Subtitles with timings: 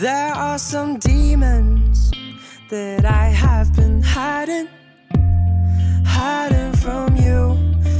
[0.00, 2.10] There are some demons
[2.68, 4.68] that I have been hiding,
[6.04, 7.56] hiding from you.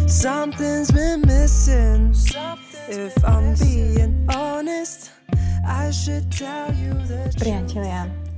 [0.09, 2.12] Something's been missing.
[2.88, 5.12] If I'm being honest,
[5.65, 7.33] I should tell you the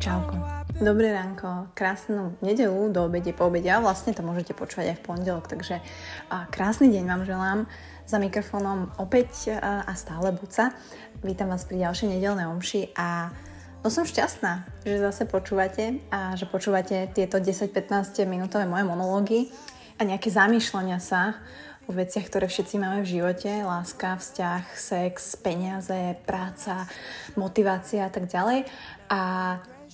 [0.00, 0.66] čauko.
[0.77, 5.06] Dobré ránko, krásnu nedelu do obede, po obede a vlastne to môžete počúvať aj v
[5.09, 5.80] pondelok, takže
[6.52, 7.59] krásny deň vám želám.
[8.04, 10.77] Za mikrofónom opäť a stále Buca.
[11.24, 13.33] Vítam vás pri ďalšej nedelnej omši a
[13.80, 19.41] no som šťastná, že zase počúvate a že počúvate tieto 10-15 minútové moje monológy
[19.97, 21.41] a nejaké zamýšľania sa
[21.88, 26.84] o veciach, ktoré všetci máme v živote, láska, vzťah, sex, peniaze, práca,
[27.33, 28.69] motivácia a tak ďalej.
[29.08, 29.20] A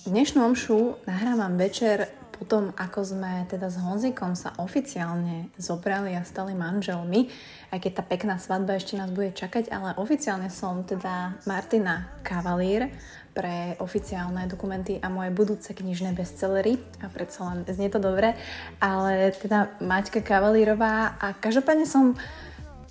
[0.03, 6.51] dnešnú omšu nahrávam večer potom, ako sme teda s Honzikom sa oficiálne zobrali a stali
[6.51, 7.31] manželmi,
[7.71, 12.91] aj keď tá pekná svadba ešte nás bude čakať, ale oficiálne som teda Martina Kavalír
[13.31, 18.35] pre oficiálne dokumenty a moje budúce knižné bestsellery a predsa len znie to dobre,
[18.83, 22.17] ale teda Maťka Kavalírová a každopádne som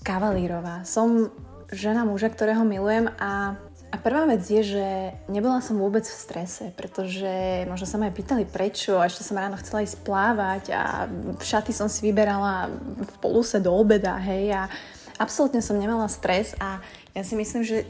[0.00, 0.82] Kavalírová.
[0.88, 1.28] Som
[1.68, 3.60] žena muža, ktorého milujem a
[3.92, 4.86] a prvá vec je, že
[5.28, 9.36] nebola som vôbec v strese, pretože možno sa ma aj pýtali prečo a ešte som
[9.36, 11.04] ráno chcela ísť plávať a
[11.36, 14.72] šaty som si vyberala v poluse do obeda, hej, a
[15.20, 16.80] absolútne som nemala stres a
[17.12, 17.84] ja si myslím, že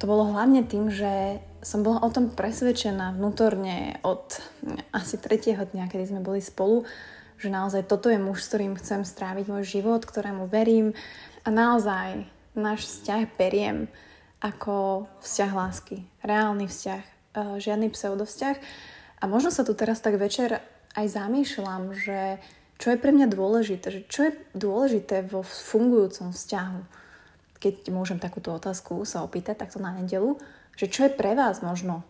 [0.00, 4.40] to bolo hlavne tým, že som bola o tom presvedčená vnútorne od
[4.96, 6.88] asi tretieho dňa, kedy sme boli spolu,
[7.36, 10.96] že naozaj toto je muž, s ktorým chcem stráviť môj život, ktorému verím
[11.44, 12.24] a naozaj
[12.56, 13.92] náš vzťah beriem
[14.44, 16.04] ako vzťah lásky.
[16.20, 17.12] Reálny vzťah, e,
[17.64, 18.56] žiadny pseudovzťah.
[19.18, 20.60] A možno sa tu teraz tak večer
[20.92, 22.36] aj zamýšľam, že
[22.76, 26.80] čo je pre mňa dôležité, že čo je dôležité vo fungujúcom vzťahu.
[27.56, 30.36] Keď môžem takúto otázku sa opýtať takto na nedelu,
[30.76, 32.04] že čo je pre vás možno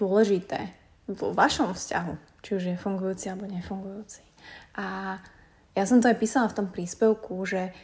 [0.00, 0.72] dôležité
[1.04, 4.24] vo vašom vzťahu, či už je fungujúci alebo nefungujúci.
[4.80, 5.20] A
[5.76, 7.74] ja som to aj písala v tom príspevku, že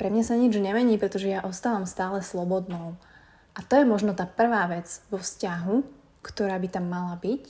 [0.00, 2.98] pre mňa sa nič nemení, pretože ja ostávam stále slobodnou.
[3.58, 5.82] A to je možno tá prvá vec vo vzťahu,
[6.22, 7.44] ktorá by tam mala byť,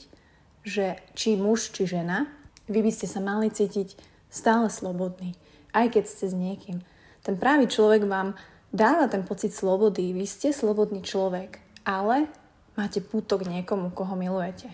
[0.65, 2.25] že či muž, či žena,
[2.65, 3.93] vy by ste sa mali cítiť
[4.29, 5.37] stále slobodný,
[5.73, 6.81] aj keď ste s niekým.
[7.21, 8.33] Ten pravý človek vám
[8.73, 12.29] dáva ten pocit slobody, vy ste slobodný človek, ale
[12.77, 14.69] máte pútok niekomu, koho milujete.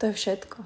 [0.00, 0.64] To je všetko.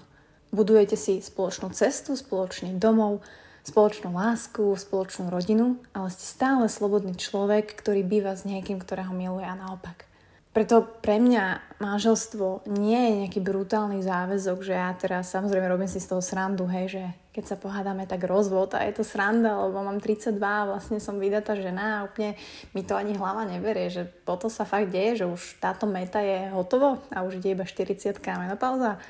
[0.52, 3.24] Budujete si spoločnú cestu, spoločný domov,
[3.62, 9.46] spoločnú lásku, spoločnú rodinu, ale ste stále slobodný človek, ktorý býva s niekým, ktorého miluje
[9.46, 10.10] a naopak.
[10.52, 15.96] Preto pre mňa manželstvo nie je nejaký brutálny záväzok, že ja teraz samozrejme robím si
[15.96, 19.80] z toho srandu, hej, že keď sa pohádame, tak rozvod a je to sranda, lebo
[19.80, 22.36] mám 32 a vlastne som vydatá žena a úplne
[22.76, 26.52] mi to ani hlava neberie, že toto sa fakt deje, že už táto meta je
[26.52, 29.00] hotovo a už ide iba 40 menopauza.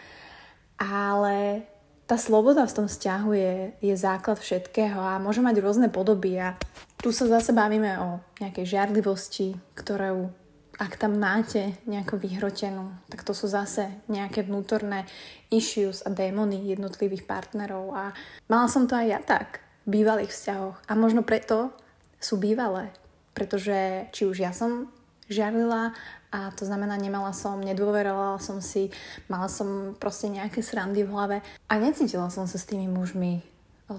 [0.79, 1.67] Ale
[2.13, 6.61] tá sloboda v tom vzťahu je, je základ všetkého a môže mať rôzne podoby a
[7.01, 10.29] tu sa zase bavíme o nejakej žiarlivosti, ktorú
[10.77, 15.09] ak tam máte nejakú vyhrotenú, tak to sú zase nejaké vnútorné
[15.49, 18.13] issues a démony jednotlivých partnerov a
[18.45, 21.73] mala som to aj ja tak v bývalých vzťahoch a možno preto
[22.21, 22.93] sú bývalé,
[23.33, 24.93] pretože či už ja som
[25.33, 25.97] žiarlila
[26.33, 28.89] a to znamená, nemala som, nedôverovala som si,
[29.29, 31.37] mala som proste nejaké srandy v hlave
[31.69, 33.45] a necítila som sa s tými mužmi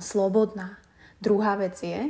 [0.02, 0.82] slobodná.
[1.22, 2.10] Druhá vec je,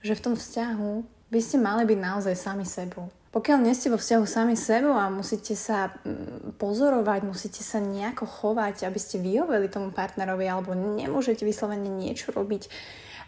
[0.00, 0.90] že v tom vzťahu
[1.28, 3.12] by ste mali byť naozaj sami sebou.
[3.32, 8.28] Pokiaľ nie ste vo vzťahu sami sebou a musíte sa mm, pozorovať, musíte sa nejako
[8.28, 12.68] chovať, aby ste vyhoveli tomu partnerovi alebo nemôžete vyslovene niečo robiť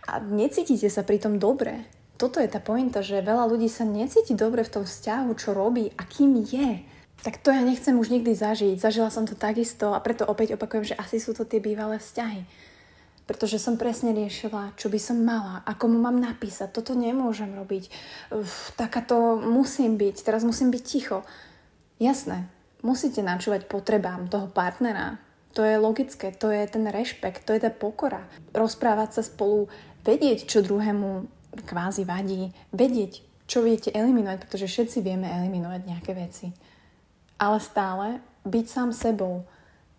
[0.05, 4.39] a necítite sa pri tom dobre, toto je tá pointa, že veľa ľudí sa necíti
[4.39, 6.87] dobre v tom vzťahu, čo robí a kým je.
[7.27, 8.79] Tak to ja nechcem už nikdy zažiť.
[8.79, 12.47] Zažila som to takisto a preto opäť opakujem, že asi sú to tie bývalé vzťahy.
[13.25, 16.71] Pretože som presne riešila, čo by som mala, ako mu mám napísať.
[16.71, 17.89] Toto nemôžem robiť.
[18.37, 21.25] Uf, takáto musím byť, teraz musím byť ticho.
[21.97, 22.47] Jasné,
[22.85, 25.17] musíte načúvať potrebám toho partnera.
[25.57, 28.29] To je logické, to je ten rešpekt, to je tá pokora.
[28.53, 29.73] Rozprávať sa spolu,
[30.05, 31.25] vedieť, čo druhému
[31.63, 36.51] kvázi vadí, vedieť, čo viete eliminovať, pretože všetci vieme eliminovať nejaké veci.
[37.39, 39.45] Ale stále byť sám sebou,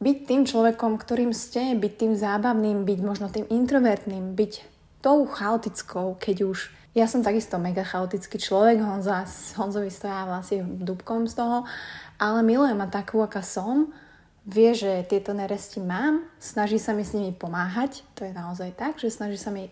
[0.01, 4.53] byť tým človekom, ktorým ste, byť tým zábavným, byť možno tým introvertným, byť
[4.99, 6.73] tou chaotickou, keď už.
[6.95, 9.27] Ja som takisto mega chaotický človek, Honza,
[9.59, 11.57] Honzovi stoja vlastne dubkom z toho,
[12.15, 13.91] ale milujem ma takú, aká som,
[14.47, 19.01] vie, že tieto neresti mám, snaží sa mi s nimi pomáhať, to je naozaj tak,
[19.01, 19.67] že snaží sa mi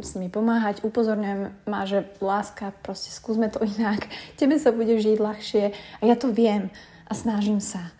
[0.00, 4.08] s nimi pomáhať, upozorňujem ma, že láska, proste skúsme to inak,
[4.40, 6.72] tebe sa bude žiť ľahšie a ja to viem
[7.04, 7.92] a snažím sa.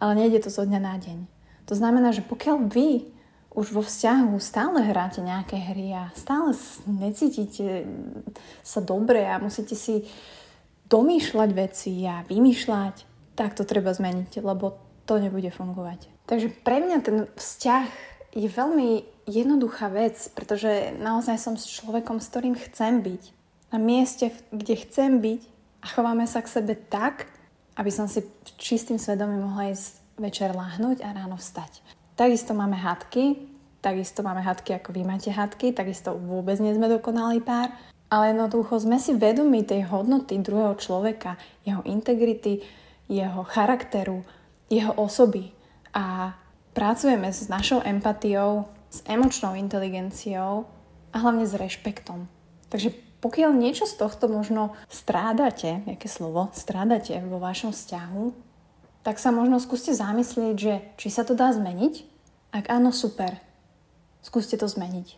[0.00, 1.18] Ale nejde to zo dňa na deň.
[1.68, 3.12] To znamená, že pokiaľ vy
[3.50, 6.54] už vo vzťahu stále hráte nejaké hry a stále
[6.86, 7.86] necítite
[8.62, 10.06] sa dobre a musíte si
[10.86, 12.94] domýšľať veci a vymýšľať,
[13.34, 16.06] tak to treba zmeniť, lebo to nebude fungovať.
[16.30, 17.86] Takže pre mňa ten vzťah
[18.38, 23.22] je veľmi jednoduchá vec, pretože naozaj som s človekom, s ktorým chcem byť.
[23.70, 25.40] Na mieste, kde chcem byť
[25.80, 27.30] a chováme sa k sebe tak,
[27.78, 28.26] aby som si
[28.58, 31.80] čistým svedomím mohla ísť večer láhnuť a ráno vstať.
[32.18, 33.48] Takisto máme hadky,
[33.80, 37.72] takisto máme hadky, ako vy máte hadky, takisto vôbec nie sme dokonalý pár,
[38.12, 42.60] ale jednoducho sme si vedomi tej hodnoty druhého človeka, jeho integrity,
[43.08, 44.20] jeho charakteru,
[44.68, 45.54] jeho osoby
[45.94, 46.34] a
[46.74, 50.66] pracujeme s našou empatiou, s emočnou inteligenciou
[51.14, 52.26] a hlavne s rešpektom.
[52.70, 52.90] Takže
[53.22, 58.24] pokiaľ niečo z tohto možno strádate, aké slovo, strádate vo vašom vzťahu,
[59.00, 62.04] tak sa možno skúste zamyslieť, že či sa to dá zmeniť.
[62.52, 63.40] Ak áno, super.
[64.20, 65.16] Skúste to zmeniť.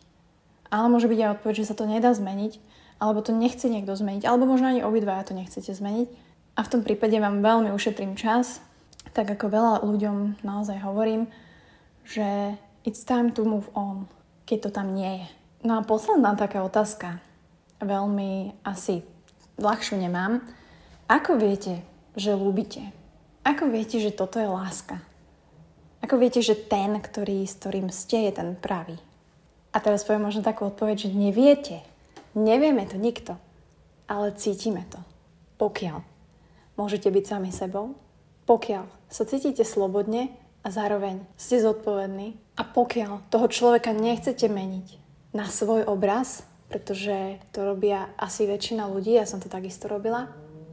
[0.71, 2.63] Ale môže byť aj odpoveď, že sa to nedá zmeniť,
[3.03, 6.09] alebo to nechce niekto zmeniť, alebo možno ani obidvaja to nechcete zmeniť.
[6.55, 8.63] A v tom prípade vám veľmi ušetrím čas,
[9.11, 11.27] tak ako veľa ľuďom naozaj hovorím,
[12.07, 14.11] že it's time to move on,
[14.47, 15.29] keď to tam nie je.
[15.63, 17.23] No a posledná taká otázka,
[17.79, 19.07] veľmi asi
[19.59, 20.43] ľahšiu nemám.
[21.07, 21.83] Ako viete,
[22.19, 22.91] že ľúbite?
[23.43, 25.03] Ako viete, že toto je láska?
[26.03, 28.99] Ako viete, že ten, ktorý, s ktorým ste, je ten pravý?
[29.71, 31.87] A teraz poviem možno takú odpoveď, že neviete,
[32.33, 33.37] Nevieme to nikto,
[34.09, 34.97] ale cítime to.
[35.61, 36.01] Pokiaľ
[36.81, 37.93] môžete byť sami sebou,
[38.49, 40.33] pokiaľ sa cítite slobodne
[40.65, 45.01] a zároveň ste zodpovední a pokiaľ toho človeka nechcete meniť
[45.33, 50.29] na svoj obraz, pretože to robia asi väčšina ľudí, ja som to takisto robila,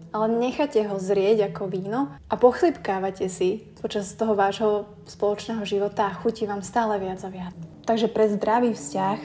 [0.09, 6.17] ale necháte ho zrieť ako víno a pochlipkávate si počas toho vášho spoločného života a
[6.17, 7.55] chutí vám stále viac a viac.
[7.85, 9.19] Takže pre zdravý vzťah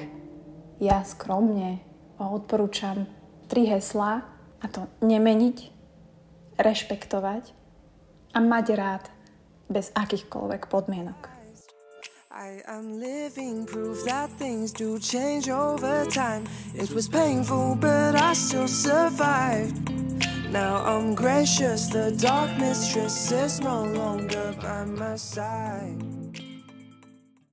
[0.84, 1.80] ja skromne
[2.20, 3.08] odporúčam
[3.48, 4.24] tri heslá
[4.60, 5.72] a to nemeniť,
[6.60, 7.44] rešpektovať
[8.34, 9.04] a mať rád
[9.66, 11.33] bez akýchkoľvek podmienok.
[12.36, 16.44] I am living proof that things do change over time.
[16.74, 19.78] It was painful, but I still survived.
[20.50, 26.13] Now I'm gracious, the dark mistress is no longer by my side.